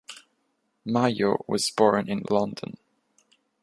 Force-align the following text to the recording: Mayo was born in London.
Mayo 0.83 1.45
was 1.47 1.69
born 1.69 2.09
in 2.09 2.23
London. 2.27 2.75